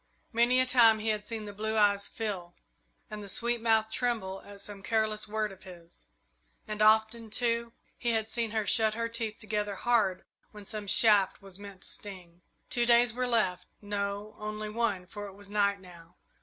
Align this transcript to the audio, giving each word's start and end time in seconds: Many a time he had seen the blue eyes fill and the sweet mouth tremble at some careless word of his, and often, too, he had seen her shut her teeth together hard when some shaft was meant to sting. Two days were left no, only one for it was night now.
Many 0.33 0.59
a 0.59 0.65
time 0.65 0.97
he 0.97 1.09
had 1.09 1.27
seen 1.27 1.45
the 1.45 1.53
blue 1.53 1.77
eyes 1.77 2.07
fill 2.07 2.55
and 3.11 3.21
the 3.21 3.29
sweet 3.29 3.61
mouth 3.61 3.91
tremble 3.91 4.41
at 4.43 4.59
some 4.59 4.81
careless 4.81 5.27
word 5.27 5.51
of 5.51 5.61
his, 5.61 6.07
and 6.67 6.81
often, 6.81 7.29
too, 7.29 7.71
he 7.99 8.09
had 8.13 8.27
seen 8.27 8.49
her 8.49 8.65
shut 8.65 8.95
her 8.95 9.07
teeth 9.07 9.37
together 9.37 9.75
hard 9.75 10.23
when 10.53 10.65
some 10.65 10.87
shaft 10.87 11.39
was 11.39 11.59
meant 11.59 11.81
to 11.81 11.87
sting. 11.87 12.41
Two 12.71 12.87
days 12.87 13.13
were 13.13 13.27
left 13.27 13.67
no, 13.79 14.35
only 14.39 14.69
one 14.69 15.05
for 15.05 15.27
it 15.27 15.33
was 15.33 15.51
night 15.51 15.79
now. 15.79 16.15